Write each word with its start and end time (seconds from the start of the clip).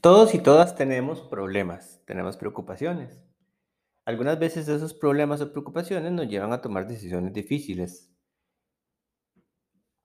Todos 0.00 0.32
y 0.32 0.38
todas 0.38 0.76
tenemos 0.76 1.22
problemas, 1.22 2.00
tenemos 2.04 2.36
preocupaciones. 2.36 3.20
Algunas 4.04 4.38
veces 4.38 4.68
esos 4.68 4.94
problemas 4.94 5.40
o 5.40 5.50
preocupaciones 5.50 6.12
nos 6.12 6.28
llevan 6.28 6.52
a 6.52 6.60
tomar 6.60 6.86
decisiones 6.86 7.32
difíciles. 7.32 8.08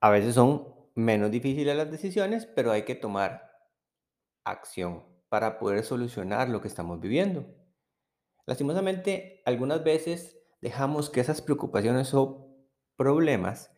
A 0.00 0.10
veces 0.10 0.34
son 0.34 0.74
menos 0.96 1.30
difíciles 1.30 1.76
las 1.76 1.92
decisiones, 1.92 2.44
pero 2.44 2.72
hay 2.72 2.82
que 2.82 2.96
tomar 2.96 3.52
acción 4.42 5.04
para 5.28 5.60
poder 5.60 5.84
solucionar 5.84 6.48
lo 6.48 6.60
que 6.60 6.68
estamos 6.68 7.00
viviendo. 7.00 7.46
Lastimosamente, 8.46 9.42
algunas 9.46 9.84
veces 9.84 10.36
dejamos 10.60 11.08
que 11.08 11.20
esas 11.20 11.40
preocupaciones 11.40 12.12
o 12.14 12.52
problemas 12.96 13.70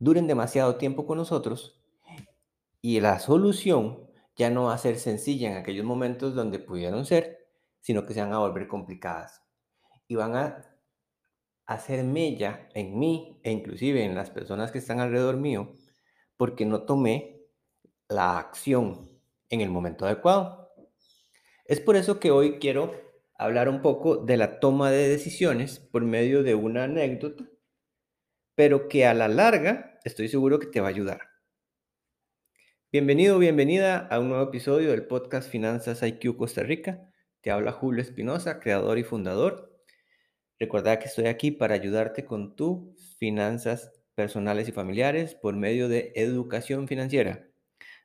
duren 0.00 0.26
demasiado 0.26 0.74
tiempo 0.74 1.06
con 1.06 1.18
nosotros 1.18 1.80
y 2.80 2.98
la 2.98 3.20
solución 3.20 4.11
ya 4.36 4.50
no 4.50 4.64
va 4.64 4.74
a 4.74 4.78
ser 4.78 4.98
sencilla 4.98 5.50
en 5.50 5.56
aquellos 5.56 5.84
momentos 5.84 6.34
donde 6.34 6.58
pudieron 6.58 7.04
ser, 7.04 7.48
sino 7.80 8.06
que 8.06 8.14
se 8.14 8.20
van 8.20 8.32
a 8.32 8.38
volver 8.38 8.68
complicadas. 8.68 9.42
Y 10.08 10.14
van 10.14 10.36
a 10.36 10.72
hacer 11.66 12.04
mella 12.04 12.68
en 12.74 12.98
mí 12.98 13.40
e 13.42 13.50
inclusive 13.50 14.04
en 14.04 14.14
las 14.14 14.30
personas 14.30 14.72
que 14.72 14.78
están 14.78 15.00
alrededor 15.00 15.36
mío, 15.36 15.72
porque 16.36 16.66
no 16.66 16.84
tomé 16.84 17.46
la 18.08 18.38
acción 18.38 19.10
en 19.48 19.60
el 19.60 19.70
momento 19.70 20.06
adecuado. 20.06 20.72
Es 21.64 21.80
por 21.80 21.96
eso 21.96 22.20
que 22.20 22.30
hoy 22.30 22.58
quiero 22.58 22.92
hablar 23.38 23.68
un 23.68 23.82
poco 23.82 24.16
de 24.16 24.36
la 24.36 24.60
toma 24.60 24.90
de 24.90 25.08
decisiones 25.08 25.78
por 25.78 26.02
medio 26.02 26.42
de 26.42 26.54
una 26.54 26.84
anécdota, 26.84 27.44
pero 28.54 28.88
que 28.88 29.06
a 29.06 29.14
la 29.14 29.28
larga 29.28 29.98
estoy 30.04 30.28
seguro 30.28 30.58
que 30.58 30.66
te 30.66 30.80
va 30.80 30.88
a 30.88 30.90
ayudar. 30.90 31.31
Bienvenido, 32.92 33.38
bienvenida 33.38 34.06
a 34.08 34.20
un 34.20 34.28
nuevo 34.28 34.44
episodio 34.44 34.90
del 34.90 35.06
podcast 35.06 35.50
Finanzas 35.50 36.02
IQ 36.02 36.36
Costa 36.36 36.62
Rica. 36.62 37.10
Te 37.40 37.50
habla 37.50 37.72
Julio 37.72 38.02
Espinosa, 38.02 38.60
creador 38.60 38.98
y 38.98 39.02
fundador. 39.02 39.74
Recuerda 40.58 40.98
que 40.98 41.06
estoy 41.06 41.24
aquí 41.28 41.52
para 41.52 41.74
ayudarte 41.74 42.26
con 42.26 42.54
tus 42.54 43.16
finanzas 43.16 43.90
personales 44.14 44.68
y 44.68 44.72
familiares 44.72 45.34
por 45.34 45.56
medio 45.56 45.88
de 45.88 46.12
educación 46.16 46.86
financiera. 46.86 47.48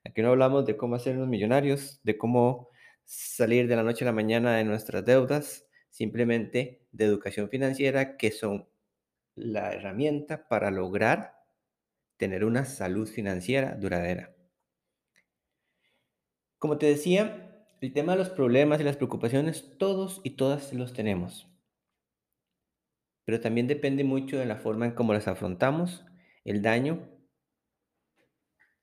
Aquí 0.06 0.22
no 0.22 0.30
hablamos 0.30 0.66
de 0.66 0.78
cómo 0.78 0.96
hacernos 0.96 1.28
millonarios, 1.28 2.00
de 2.04 2.18
cómo 2.18 2.70
salir 3.04 3.68
de 3.68 3.76
la 3.76 3.84
noche 3.84 4.06
a 4.06 4.08
la 4.08 4.14
mañana 4.14 4.56
de 4.56 4.64
nuestras 4.64 5.04
deudas, 5.04 5.68
simplemente 5.90 6.88
de 6.94 7.04
educación 7.04 7.50
financiera, 7.50 8.16
que 8.16 8.32
son 8.32 8.70
la 9.36 9.74
herramienta 9.74 10.48
para 10.48 10.72
lograr 10.72 11.34
tener 12.16 12.46
una 12.46 12.64
salud 12.64 13.06
financiera 13.06 13.76
duradera. 13.76 14.37
Como 16.60 16.80
te 16.80 16.88
decía, 16.88 17.48
el 17.82 17.94
tema 17.94 18.14
de 18.14 18.18
los 18.18 18.30
problemas 18.30 18.82
y 18.82 18.84
las 18.84 18.96
preocupaciones, 18.96 19.78
todos 19.78 20.22
y 20.24 20.32
todas 20.32 20.74
los 20.74 20.92
tenemos. 20.92 21.48
Pero 23.26 23.40
también 23.40 23.68
depende 23.68 24.04
mucho 24.04 24.40
de 24.40 24.48
la 24.48 24.56
forma 24.56 24.88
en 24.88 24.94
cómo 24.94 25.14
las 25.14 25.28
afrontamos, 25.28 26.04
el 26.46 26.64
daño 26.64 27.08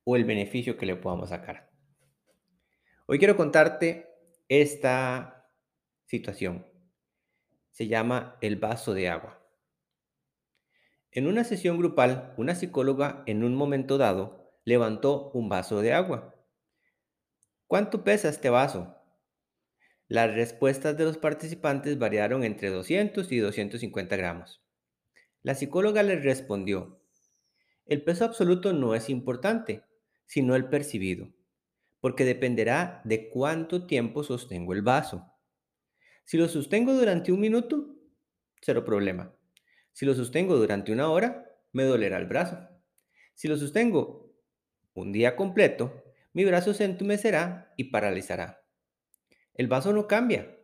o 0.05 0.15
el 0.15 0.25
beneficio 0.25 0.77
que 0.77 0.87
le 0.87 0.95
podamos 0.95 1.31
sacar. 1.31 1.73
Hoy 3.07 3.19
quiero 3.19 3.37
contarte 3.37 4.07
esta 4.49 5.51
situación. 6.05 6.67
Se 7.73 7.89
llama 7.89 8.37
el 8.41 8.55
vaso 8.55 8.95
de 8.95 9.09
agua. 9.09 9.45
En 11.11 11.27
una 11.27 11.43
sesión 11.43 11.77
grupal, 11.77 12.35
una 12.37 12.55
psicóloga 12.55 13.25
en 13.27 13.43
un 13.43 13.57
momento 13.57 13.99
dado 13.99 14.53
levantó 14.65 15.33
un 15.33 15.49
vaso 15.49 15.81
de 15.81 15.93
agua 15.93 16.34
¿Cuánto 17.75 18.05
pesa 18.05 18.29
este 18.29 18.51
vaso? 18.51 18.95
Las 20.07 20.33
respuestas 20.33 20.97
de 20.97 21.03
los 21.03 21.19
participantes 21.19 21.99
variaron 21.99 22.45
entre 22.45 22.71
200 22.71 23.33
y 23.33 23.39
250 23.39 24.15
gramos. 24.15 24.63
La 25.43 25.57
psicóloga 25.57 26.05
les 26.05 26.23
respondió, 26.23 27.01
el 27.87 28.05
peso 28.05 28.27
absoluto 28.27 28.73
no 28.73 28.95
es 28.95 29.11
importante, 29.11 29.83
sino 30.25 30.55
el 30.55 30.69
percibido, 30.69 31.35
porque 31.99 32.25
dependerá 32.25 33.03
de 33.03 33.29
cuánto 33.29 33.89
tiempo 33.89 34.23
sostengo 34.23 34.73
el 34.73 34.83
vaso. 34.83 35.33
Si 36.23 36.37
lo 36.37 36.47
sostengo 36.47 36.93
durante 36.95 37.33
un 37.33 37.41
minuto, 37.41 37.97
cero 38.61 38.85
problema. 38.85 39.35
Si 39.91 40.07
lo 40.07 40.15
sostengo 40.15 40.55
durante 40.55 40.93
una 40.93 41.11
hora, 41.11 41.45
me 41.73 41.83
dolerá 41.83 42.19
el 42.19 42.27
brazo. 42.27 42.57
Si 43.35 43.49
lo 43.49 43.57
sostengo 43.57 44.33
un 44.93 45.11
día 45.11 45.35
completo, 45.35 46.04
mi 46.35 46.45
brazo 46.45 46.75
se 46.75 46.85
entumecerá 46.85 47.73
y 47.77 47.85
paralizará. 47.85 48.67
El 49.55 49.69
vaso 49.69 49.93
no 49.93 50.09
cambia, 50.09 50.59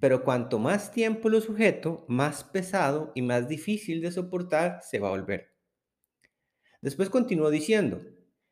pero 0.00 0.24
cuanto 0.24 0.58
más 0.58 0.92
tiempo 0.92 1.28
lo 1.28 1.40
sujeto, 1.40 2.06
más 2.08 2.42
pesado 2.42 3.12
y 3.14 3.22
más 3.22 3.48
difícil 3.48 4.00
de 4.00 4.10
soportar 4.10 4.80
se 4.82 4.98
va 4.98 5.08
a 5.08 5.12
volver. 5.12 5.54
Después 6.80 7.10
continuó 7.10 7.50
diciendo, 7.50 8.00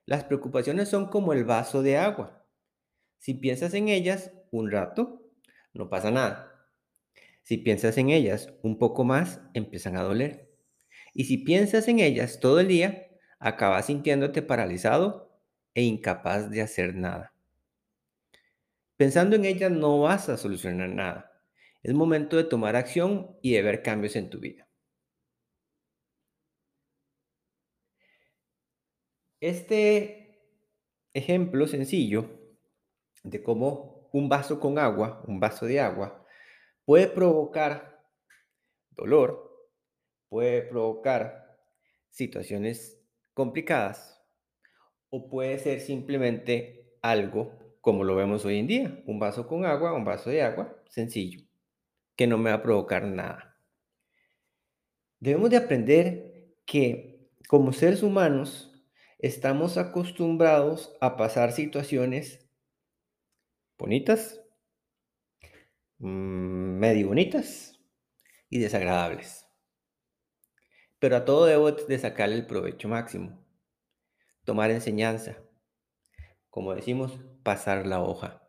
las 0.04 0.24
preocupaciones 0.24 0.88
son 0.90 1.08
como 1.08 1.32
el 1.32 1.44
vaso 1.44 1.82
de 1.82 1.96
agua. 1.96 2.46
Si 3.18 3.34
piensas 3.34 3.72
en 3.74 3.88
ellas 3.88 4.32
un 4.50 4.70
rato, 4.70 5.32
no 5.72 5.88
pasa 5.88 6.10
nada. 6.10 6.68
Si 7.42 7.56
piensas 7.58 7.96
en 7.96 8.10
ellas 8.10 8.52
un 8.62 8.78
poco 8.78 9.04
más, 9.04 9.40
empiezan 9.54 9.96
a 9.96 10.02
doler. 10.02 10.52
Y 11.14 11.24
si 11.24 11.38
piensas 11.38 11.88
en 11.88 12.00
ellas 12.00 12.40
todo 12.40 12.60
el 12.60 12.68
día, 12.68 13.08
acabas 13.38 13.86
sintiéndote 13.86 14.42
paralizado 14.42 15.25
e 15.76 15.82
incapaz 15.82 16.50
de 16.50 16.62
hacer 16.62 16.94
nada. 16.94 17.34
Pensando 18.96 19.36
en 19.36 19.44
ella 19.44 19.68
no 19.68 20.00
vas 20.00 20.30
a 20.30 20.38
solucionar 20.38 20.88
nada. 20.88 21.42
Es 21.82 21.92
momento 21.92 22.38
de 22.38 22.44
tomar 22.44 22.76
acción 22.76 23.36
y 23.42 23.52
de 23.52 23.62
ver 23.62 23.82
cambios 23.82 24.16
en 24.16 24.30
tu 24.30 24.40
vida. 24.40 24.66
Este 29.38 30.40
ejemplo 31.12 31.66
sencillo 31.68 32.26
de 33.22 33.42
cómo 33.42 34.08
un 34.12 34.30
vaso 34.30 34.58
con 34.58 34.78
agua, 34.78 35.22
un 35.26 35.38
vaso 35.38 35.66
de 35.66 35.78
agua, 35.78 36.24
puede 36.86 37.06
provocar 37.08 38.02
dolor, 38.92 39.68
puede 40.30 40.62
provocar 40.62 41.60
situaciones 42.08 42.98
complicadas, 43.34 44.15
o 45.10 45.28
puede 45.28 45.58
ser 45.58 45.80
simplemente 45.80 46.96
algo 47.02 47.52
como 47.80 48.02
lo 48.02 48.16
vemos 48.16 48.44
hoy 48.44 48.58
en 48.58 48.66
día, 48.66 49.02
un 49.06 49.20
vaso 49.20 49.46
con 49.46 49.64
agua, 49.64 49.92
un 49.92 50.04
vaso 50.04 50.28
de 50.28 50.42
agua, 50.42 50.76
sencillo, 50.88 51.46
que 52.16 52.26
no 52.26 52.36
me 52.36 52.50
va 52.50 52.56
a 52.56 52.62
provocar 52.62 53.04
nada. 53.04 53.56
Debemos 55.20 55.50
de 55.50 55.56
aprender 55.56 56.56
que 56.64 57.30
como 57.46 57.72
seres 57.72 58.02
humanos 58.02 58.82
estamos 59.20 59.78
acostumbrados 59.78 60.96
a 61.00 61.16
pasar 61.16 61.52
situaciones 61.52 62.50
bonitas, 63.78 64.42
mm, 65.98 66.78
medio 66.78 67.06
bonitas 67.06 67.80
y 68.50 68.58
desagradables. 68.58 69.46
Pero 70.98 71.18
a 71.18 71.24
todo 71.24 71.46
debo 71.46 71.70
de 71.70 71.98
sacarle 72.00 72.34
el 72.34 72.46
provecho 72.46 72.88
máximo 72.88 73.45
tomar 74.46 74.70
enseñanza. 74.70 75.36
Como 76.48 76.74
decimos, 76.74 77.20
pasar 77.42 77.86
la 77.86 78.02
hoja. 78.02 78.42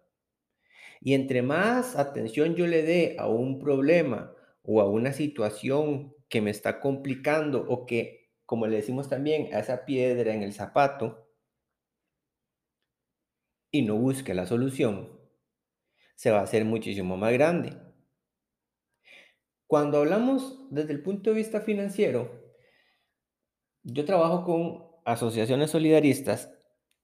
Y 1.02 1.14
entre 1.14 1.42
más 1.42 1.98
atención 1.98 2.56
yo 2.56 2.66
le 2.68 2.84
dé 2.84 3.18
a 3.20 3.28
un 3.28 3.60
problema 3.60 4.34
o 4.64 4.80
a 4.80 4.90
una 4.90 5.12
situación 5.12 6.16
que 6.30 6.42
me 6.42 6.52
está 6.52 6.80
complicando 6.80 7.66
o 7.68 7.86
que, 7.86 8.32
como 8.46 8.68
le 8.68 8.78
decimos 8.78 9.10
también, 9.10 9.54
a 9.54 9.60
esa 9.60 9.86
piedra 9.86 10.34
en 10.34 10.44
el 10.44 10.54
zapato, 10.54 11.28
y 13.72 13.82
no 13.82 13.96
busque 13.96 14.34
la 14.34 14.46
solución, 14.46 15.20
se 16.16 16.32
va 16.32 16.40
a 16.40 16.44
hacer 16.44 16.64
muchísimo 16.66 17.18
más 17.18 17.34
grande. 17.34 17.78
Cuando 19.68 19.98
hablamos 19.98 20.66
desde 20.72 20.94
el 20.94 21.04
punto 21.04 21.30
de 21.30 21.36
vista 21.36 21.60
financiero, 21.60 22.56
yo 23.84 24.06
trabajo 24.06 24.44
con 24.46 24.87
asociaciones 25.08 25.72
solidaristas 25.72 26.52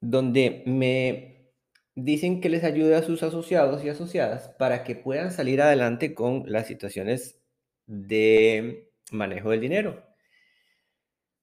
donde 0.02 0.62
me 0.66 1.54
dicen 1.96 2.42
que 2.42 2.50
les 2.50 2.66
ayude 2.66 2.96
a 2.96 3.02
sus 3.02 3.24
asociados 3.24 3.84
y 3.84 3.90
asociadas 3.90 4.50
para 4.60 4.84
que 4.84 4.96
puedan 4.96 5.32
salir 5.32 5.62
adelante 5.62 6.14
con 6.14 6.44
las 6.46 6.68
situaciones 6.68 7.42
de 7.86 8.92
manejo 9.12 9.52
del 9.52 9.62
dinero. 9.62 10.04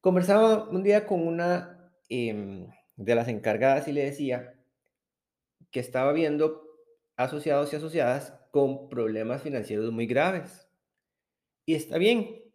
Conversaba 0.02 0.68
un 0.68 0.82
día 0.82 1.06
con 1.06 1.26
una 1.26 1.94
em, 2.10 2.68
de 2.96 3.14
las 3.14 3.28
encargadas 3.28 3.88
y 3.88 3.92
le 3.92 4.04
decía 4.04 4.54
que 5.70 5.80
estaba 5.80 6.12
viendo 6.12 6.62
asociados 7.16 7.72
y 7.72 7.76
asociadas 7.76 8.34
con 8.50 8.90
problemas 8.90 9.42
financieros 9.42 9.90
muy 9.92 10.06
graves. 10.06 10.68
Y 11.64 11.74
está 11.74 11.96
bien, 11.96 12.49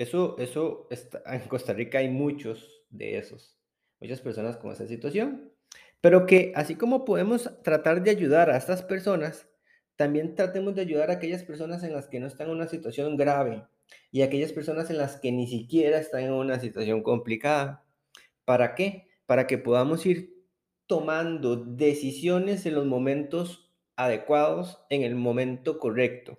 eso, 0.00 0.36
eso 0.38 0.86
está, 0.90 1.22
en 1.26 1.46
Costa 1.48 1.74
Rica 1.74 1.98
hay 1.98 2.08
muchos 2.08 2.84
de 2.88 3.18
esos, 3.18 3.58
muchas 4.00 4.22
personas 4.22 4.56
con 4.56 4.72
esa 4.72 4.86
situación, 4.86 5.52
Pero 6.00 6.24
que 6.26 6.52
así 6.56 6.76
como 6.76 7.04
podemos 7.04 7.50
tratar 7.62 8.02
de 8.02 8.10
ayudar 8.10 8.48
a 8.50 8.56
estas 8.56 8.82
personas, 8.82 9.48
también 9.96 10.34
tratemos 10.34 10.74
de 10.74 10.82
ayudar 10.82 11.10
a 11.10 11.14
aquellas 11.14 11.44
personas 11.44 11.82
en 11.84 11.92
las 11.92 12.08
que 12.08 12.20
no 12.20 12.26
están 12.26 12.48
en 12.48 12.54
una 12.54 12.68
situación 12.68 13.18
grave 13.18 13.66
y 14.10 14.22
aquellas 14.22 14.52
personas 14.52 14.88
en 14.90 14.96
las 14.98 15.20
que 15.20 15.32
ni 15.32 15.46
siquiera 15.46 15.98
están 15.98 16.22
en 16.22 16.32
una 16.32 16.58
situación 16.60 17.02
complicada. 17.02 17.84
¿Para 18.46 18.74
qué? 18.74 19.08
Para 19.26 19.46
que 19.46 19.58
podamos 19.58 20.06
ir 20.06 20.34
tomando 20.86 21.56
decisiones 21.56 22.64
en 22.64 22.74
los 22.76 22.86
momentos 22.86 23.70
adecuados, 23.96 24.78
en 24.88 25.02
el 25.02 25.14
momento 25.16 25.78
correcto. 25.78 26.38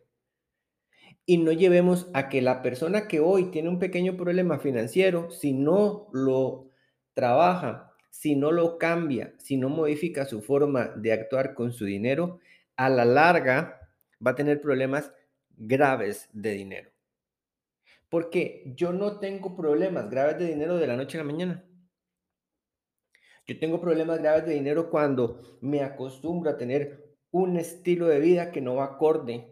Y 1.32 1.38
no 1.38 1.54
llevemos 1.54 2.10
a 2.14 2.28
que 2.28 2.42
la 2.42 2.62
persona 2.62 3.08
que 3.08 3.22
hoy 3.22 3.52
tiene 3.52 3.70
un 3.70 3.80
pequeño 3.80 4.18
problema 4.18 4.60
financiero, 4.60 5.32
si 5.32 5.54
no 5.54 6.10
lo 6.12 6.68
trabaja, 7.14 7.96
si 8.10 8.36
no 8.36 8.52
lo 8.52 8.78
cambia, 8.78 9.34
si 9.38 9.56
no 9.56 9.70
modifica 9.70 10.26
su 10.26 10.42
forma 10.42 10.90
de 10.90 11.14
actuar 11.14 11.54
con 11.54 11.72
su 11.72 11.86
dinero, 11.86 12.42
a 12.76 12.90
la 12.90 13.06
larga 13.06 13.80
va 14.20 14.32
a 14.32 14.36
tener 14.36 14.60
problemas 14.60 15.14
graves 15.56 16.28
de 16.34 16.52
dinero. 16.52 16.92
Porque 18.10 18.64
yo 18.76 18.92
no 18.92 19.20
tengo 19.20 19.56
problemas 19.56 20.10
graves 20.10 20.38
de 20.38 20.48
dinero 20.48 20.76
de 20.76 20.88
la 20.88 20.98
noche 20.98 21.18
a 21.18 21.24
la 21.24 21.32
mañana. 21.32 21.64
Yo 23.48 23.58
tengo 23.58 23.80
problemas 23.80 24.20
graves 24.20 24.46
de 24.46 24.56
dinero 24.56 24.90
cuando 24.90 25.60
me 25.62 25.82
acostumbro 25.82 26.52
a 26.52 26.58
tener 26.58 27.16
un 27.32 27.56
estilo 27.56 28.08
de 28.08 28.20
vida 28.20 28.52
que 28.52 28.60
no 28.60 28.76
va 28.76 28.84
acorde 28.84 29.51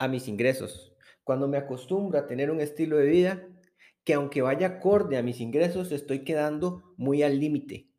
a 0.00 0.08
mis 0.08 0.26
ingresos. 0.28 0.92
Cuando 1.22 1.46
me 1.46 1.58
acostumbro 1.58 2.18
a 2.18 2.26
tener 2.26 2.50
un 2.50 2.60
estilo 2.60 2.96
de 2.96 3.06
vida 3.06 3.46
que 4.02 4.14
aunque 4.14 4.40
vaya 4.42 4.66
acorde 4.66 5.18
a 5.18 5.22
mis 5.22 5.40
ingresos, 5.40 5.92
estoy 5.92 6.24
quedando 6.24 6.94
muy 6.96 7.22
al 7.22 7.38
límite. 7.38 7.90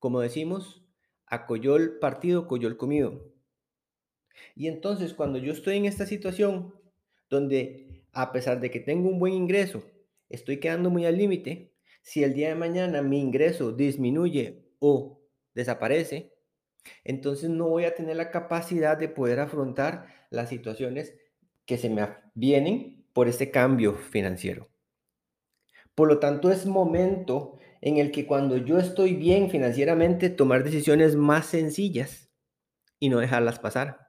Como 0.00 0.20
decimos, 0.20 0.84
a 1.26 1.46
coyol 1.46 1.98
partido, 2.00 2.48
coyol 2.48 2.76
comido. 2.76 3.32
Y 4.56 4.66
entonces 4.66 5.14
cuando 5.14 5.38
yo 5.38 5.52
estoy 5.52 5.76
en 5.76 5.84
esta 5.86 6.06
situación 6.06 6.74
donde 7.30 8.04
a 8.12 8.32
pesar 8.32 8.60
de 8.60 8.70
que 8.72 8.80
tengo 8.80 9.08
un 9.08 9.20
buen 9.20 9.32
ingreso, 9.32 9.84
estoy 10.28 10.58
quedando 10.58 10.90
muy 10.90 11.06
al 11.06 11.16
límite, 11.16 11.72
si 12.02 12.24
el 12.24 12.34
día 12.34 12.48
de 12.48 12.56
mañana 12.56 13.00
mi 13.00 13.20
ingreso 13.20 13.70
disminuye 13.70 14.66
o 14.80 15.22
desaparece, 15.54 16.34
entonces 17.04 17.48
no 17.48 17.68
voy 17.68 17.84
a 17.84 17.94
tener 17.94 18.16
la 18.16 18.30
capacidad 18.30 18.98
de 18.98 19.08
poder 19.08 19.38
afrontar 19.38 20.06
las 20.30 20.48
situaciones 20.48 21.14
que 21.68 21.76
se 21.76 21.90
me 21.90 22.08
vienen 22.34 23.04
por 23.12 23.28
este 23.28 23.50
cambio 23.50 23.94
financiero. 23.94 24.70
Por 25.94 26.08
lo 26.08 26.18
tanto, 26.18 26.50
es 26.50 26.64
momento 26.64 27.58
en 27.82 27.98
el 27.98 28.10
que 28.10 28.26
cuando 28.26 28.56
yo 28.56 28.78
estoy 28.78 29.14
bien 29.14 29.50
financieramente, 29.50 30.30
tomar 30.30 30.64
decisiones 30.64 31.14
más 31.14 31.44
sencillas 31.44 32.30
y 32.98 33.10
no 33.10 33.18
dejarlas 33.18 33.58
pasar. 33.58 34.08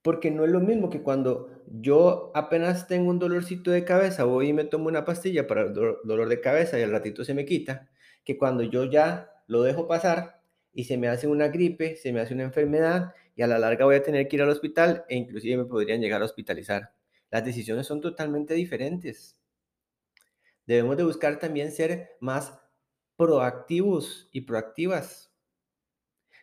Porque 0.00 0.30
no 0.30 0.44
es 0.44 0.52
lo 0.52 0.60
mismo 0.60 0.90
que 0.90 1.02
cuando 1.02 1.64
yo 1.66 2.30
apenas 2.36 2.86
tengo 2.86 3.10
un 3.10 3.18
dolorcito 3.18 3.72
de 3.72 3.84
cabeza, 3.84 4.22
voy 4.22 4.50
y 4.50 4.52
me 4.52 4.64
tomo 4.64 4.86
una 4.86 5.04
pastilla 5.04 5.48
para 5.48 5.62
el 5.62 5.72
dolor 5.72 6.28
de 6.28 6.40
cabeza 6.40 6.78
y 6.78 6.82
al 6.82 6.92
ratito 6.92 7.24
se 7.24 7.34
me 7.34 7.46
quita, 7.46 7.90
que 8.24 8.38
cuando 8.38 8.62
yo 8.62 8.84
ya 8.84 9.32
lo 9.48 9.62
dejo 9.62 9.88
pasar 9.88 10.40
y 10.72 10.84
se 10.84 10.98
me 10.98 11.08
hace 11.08 11.26
una 11.26 11.48
gripe, 11.48 11.96
se 11.96 12.12
me 12.12 12.20
hace 12.20 12.34
una 12.34 12.44
enfermedad 12.44 13.12
y 13.38 13.42
a 13.42 13.46
la 13.46 13.60
larga 13.60 13.84
voy 13.84 13.94
a 13.94 14.02
tener 14.02 14.26
que 14.26 14.34
ir 14.34 14.42
al 14.42 14.48
hospital 14.48 15.04
e 15.08 15.14
inclusive 15.14 15.56
me 15.56 15.64
podrían 15.64 16.00
llegar 16.00 16.20
a 16.20 16.24
hospitalizar. 16.24 16.92
Las 17.30 17.44
decisiones 17.44 17.86
son 17.86 18.00
totalmente 18.00 18.52
diferentes. 18.54 19.40
Debemos 20.66 20.96
de 20.96 21.04
buscar 21.04 21.38
también 21.38 21.70
ser 21.70 22.16
más 22.18 22.58
proactivos 23.16 24.28
y 24.32 24.40
proactivas. 24.40 25.32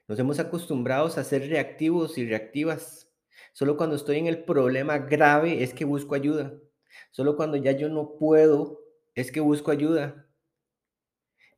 Nos 0.07 0.17
hemos 0.19 0.39
acostumbrado 0.39 1.07
a 1.07 1.23
ser 1.25 1.49
reactivos 1.49 2.17
y 2.17 2.25
reactivas. 2.29 3.11
Solo 3.51 3.75
cuando 3.75 3.97
estoy 3.97 4.19
en 4.19 4.27
el 4.27 4.45
problema 4.45 4.99
grave 4.99 5.63
es 5.63 5.73
que 5.73 5.83
busco 5.83 6.15
ayuda. 6.15 6.53
Solo 7.11 7.35
cuando 7.35 7.57
ya 7.57 7.73
yo 7.73 7.89
no 7.89 8.15
puedo 8.15 8.79
es 9.15 9.33
que 9.33 9.41
busco 9.41 9.69
ayuda. 9.71 10.24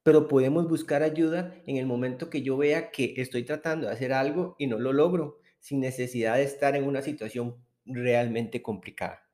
Pero 0.07 0.30
podemos 0.30 0.69
buscar 0.69 1.04
ayuda 1.04 1.54
en 1.65 1.75
el 1.75 1.86
momento 1.86 2.30
que 2.30 2.42
yo 2.42 2.56
vea 2.56 2.92
que 2.92 3.15
estoy 3.18 3.44
tratando 3.44 3.88
de 3.88 3.94
hacer 3.94 4.13
algo 4.13 4.56
y 4.57 4.68
no 4.68 4.80
lo 4.80 4.94
logro, 4.94 5.42
sin 5.59 5.81
necesidad 5.81 6.38
de 6.38 6.44
estar 6.44 6.77
en 6.77 6.86
una 6.86 7.01
situación 7.01 7.57
realmente 7.83 8.62
complicada. 8.62 9.30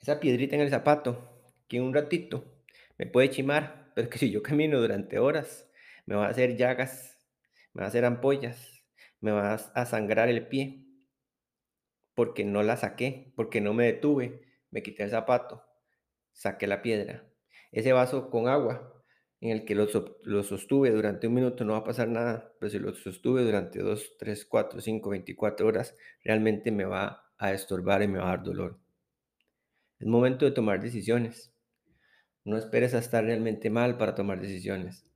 Esa 0.00 0.20
piedrita 0.20 0.54
en 0.54 0.60
el 0.62 0.70
zapato, 0.70 1.42
que 1.66 1.80
un 1.80 1.92
ratito 1.92 2.62
me 2.98 3.06
puede 3.06 3.30
chimar, 3.30 3.90
pero 3.96 4.08
que 4.08 4.18
si 4.18 4.30
yo 4.30 4.44
camino 4.44 4.80
durante 4.80 5.18
horas, 5.18 5.68
me 6.06 6.14
va 6.14 6.26
a 6.26 6.30
hacer 6.30 6.56
llagas, 6.56 7.18
me 7.72 7.80
va 7.80 7.86
a 7.86 7.88
hacer 7.88 8.04
ampollas, 8.04 8.84
me 9.18 9.32
va 9.32 9.54
a 9.54 9.86
sangrar 9.86 10.28
el 10.28 10.46
pie, 10.46 10.86
porque 12.14 12.44
no 12.44 12.62
la 12.62 12.76
saqué, 12.76 13.32
porque 13.34 13.60
no 13.60 13.74
me 13.74 13.86
detuve, 13.86 14.42
me 14.70 14.84
quité 14.84 15.02
el 15.02 15.10
zapato, 15.10 15.64
saqué 16.30 16.68
la 16.68 16.80
piedra 16.80 17.33
ese 17.74 17.92
vaso 17.92 18.30
con 18.30 18.48
agua 18.48 18.94
en 19.40 19.50
el 19.50 19.64
que 19.64 19.74
lo, 19.74 20.42
sostuve 20.42 20.90
durante 20.90 21.26
un 21.26 21.34
minuto 21.34 21.64
no 21.64 21.72
va 21.72 21.80
a 21.80 21.84
pasar 21.84 22.08
nada, 22.08 22.54
pero 22.58 22.70
si 22.70 22.78
lo 22.78 22.94
sostuve 22.94 23.42
durante 23.42 23.80
2, 23.80 24.16
3, 24.18 24.46
4, 24.46 24.80
5, 24.80 25.10
24 25.10 25.66
horas, 25.66 25.96
realmente 26.22 26.70
me 26.70 26.84
va 26.84 27.30
a 27.36 27.52
estorbar 27.52 28.02
y 28.02 28.08
me 28.08 28.20
va 28.20 28.26
a 28.26 28.36
dar 28.36 28.44
dolor. 28.44 28.78
Es 29.98 30.06
momento 30.06 30.44
de 30.44 30.52
tomar 30.52 30.80
decisiones. 30.80 31.52
No 32.44 32.56
esperes 32.56 32.94
a 32.94 32.98
estar 32.98 33.24
realmente 33.24 33.70
mal 33.70 33.98
para 33.98 34.14
tomar 34.14 34.40
decisiones. 34.40 35.10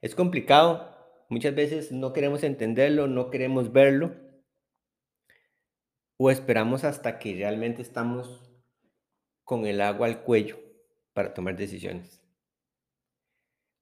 Es 0.00 0.16
complicado, 0.16 1.24
muchas 1.28 1.54
veces 1.54 1.92
no 1.92 2.12
queremos 2.12 2.42
entenderlo, 2.42 3.06
no 3.06 3.30
queremos 3.30 3.72
verlo, 3.72 4.16
o 6.24 6.30
esperamos 6.30 6.84
hasta 6.84 7.18
que 7.18 7.34
realmente 7.34 7.82
estamos 7.82 8.48
con 9.42 9.66
el 9.66 9.80
agua 9.80 10.06
al 10.06 10.22
cuello 10.22 10.56
para 11.14 11.34
tomar 11.34 11.56
decisiones. 11.56 12.22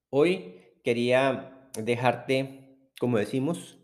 Hoy 0.09 0.55
quería 0.83 1.69
dejarte, 1.75 2.89
como 2.99 3.19
decimos, 3.19 3.79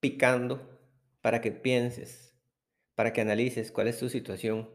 picando 0.00 0.80
para 1.20 1.40
que 1.40 1.52
pienses, 1.52 2.36
para 2.96 3.12
que 3.12 3.20
analices 3.20 3.70
cuál 3.70 3.86
es 3.86 4.00
tu 4.00 4.08
situación 4.08 4.68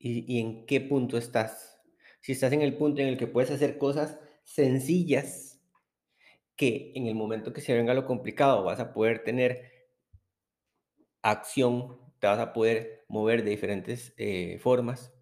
y, 0.00 0.40
en 0.40 0.66
qué 0.66 0.80
punto 0.80 1.16
estás. 1.16 1.80
Si 2.22 2.32
estás 2.32 2.52
en 2.52 2.62
el 2.62 2.76
punto 2.76 3.02
en 3.02 3.06
el 3.06 3.18
que 3.18 3.28
puedes 3.28 3.52
hacer 3.52 3.78
cosas 3.78 4.18
sencillas, 4.42 5.64
que 6.56 6.90
en 6.96 7.06
el 7.06 7.14
momento 7.14 7.52
que 7.52 7.60
se 7.60 7.72
venga 7.72 7.94
lo 7.94 8.04
complicado 8.04 8.64
vas 8.64 8.80
a 8.80 8.92
poder 8.92 9.22
tener 9.22 9.73
acción 11.24 11.98
te 12.20 12.26
vas 12.26 12.38
a 12.38 12.52
poder 12.52 13.04
mover 13.08 13.42
de 13.42 13.50
diferentes 13.50 14.14
eh, 14.18 14.58
formas 14.60 15.12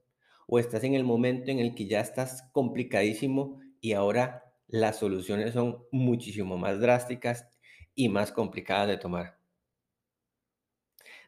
o 0.46 0.58
estás 0.58 0.84
en 0.84 0.94
el 0.94 1.04
momento 1.04 1.50
en 1.50 1.60
el 1.60 1.74
que 1.74 1.86
ya 1.86 2.00
estás 2.00 2.50
complicadísimo 2.52 3.60
y 3.80 3.92
ahora 3.94 4.44
las 4.66 4.98
soluciones 4.98 5.54
son 5.54 5.84
muchísimo 5.92 6.58
más 6.58 6.80
drásticas 6.80 7.48
y 7.94 8.08
más 8.08 8.32
complicadas 8.32 8.88
de 8.88 8.98
tomar. 8.98 9.38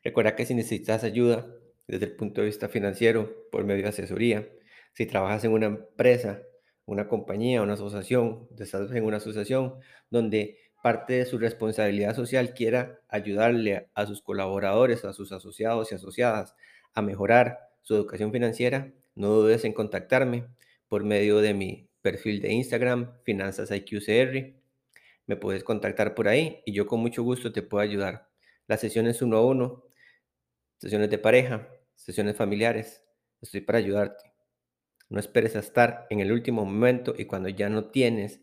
Recuerda 0.03 0.35
que 0.37 0.45
si 0.45 0.55
necesitas 0.55 1.05
ayuda 1.05 1.47
desde 1.87 2.07
el 2.07 2.17
punto 2.17 2.41
de 2.41 2.49
vista 2.49 2.69
financiero 2.69 3.49
por 3.51 3.65
medio 3.65 3.85
de 3.85 3.89
asesoría, 3.91 4.49
si 4.93 5.07
trabajas 5.07 5.45
en 5.45 5.53
una 5.53 5.67
empresa, 5.67 6.43
una 6.85 7.09
compañía, 7.09 7.63
una 7.63 7.75
asociación, 7.75 8.49
estás 8.59 8.91
en 8.93 9.05
una 9.05 9.19
asociación 9.19 9.77
donde 10.11 10.59
parte 10.85 11.15
de 11.15 11.25
su 11.25 11.39
responsabilidad 11.39 12.15
social 12.15 12.53
quiera 12.53 13.01
ayudarle 13.09 13.89
a 13.95 14.05
sus 14.05 14.21
colaboradores, 14.21 15.07
a 15.07 15.15
sus 15.15 15.33
asociados 15.33 15.91
y 15.91 15.95
asociadas 15.95 16.55
a 16.93 17.01
mejorar 17.01 17.71
su 17.81 17.95
educación 17.95 18.31
financiera, 18.33 18.93
no 19.15 19.29
dudes 19.29 19.65
en 19.65 19.73
contactarme 19.73 20.47
por 20.87 21.03
medio 21.03 21.39
de 21.39 21.55
mi 21.55 21.89
perfil 22.03 22.43
de 22.43 22.53
Instagram, 22.53 23.15
Finanzas 23.23 23.71
IQCR. 23.71 24.61
Me 25.25 25.37
puedes 25.37 25.65
contactar 25.65 26.15
por 26.15 26.29
ahí 26.29 26.61
y 26.67 26.73
yo 26.75 26.87
con 26.87 27.01
mucho 27.01 27.23
gusto 27.23 27.51
te 27.51 27.63
puedo 27.63 27.83
ayudar. 27.83 28.29
Las 28.67 28.81
sesiones 28.81 29.23
uno 29.23 29.39
a 29.39 29.47
uno, 29.47 29.87
sesiones 30.77 31.09
de 31.09 31.17
pareja, 31.17 31.67
sesiones 31.95 32.37
familiares, 32.37 33.03
estoy 33.41 33.63
para 33.63 33.79
ayudarte. 33.79 34.35
No 35.09 35.19
esperes 35.19 35.57
a 35.57 35.61
estar 35.61 36.07
en 36.11 36.21
el 36.21 36.31
último 36.31 36.63
momento 36.67 37.15
y 37.17 37.25
cuando 37.25 37.49
ya 37.49 37.71
no 37.71 37.87
tienes 37.87 38.43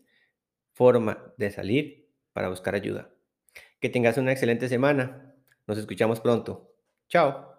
forma 0.72 1.32
de 1.36 1.52
salir, 1.52 2.01
para 2.32 2.48
buscar 2.48 2.74
ayuda. 2.74 3.10
Que 3.80 3.88
tengas 3.88 4.16
una 4.18 4.32
excelente 4.32 4.68
semana. 4.68 5.34
Nos 5.66 5.78
escuchamos 5.78 6.20
pronto. 6.20 6.74
Chao. 7.08 7.51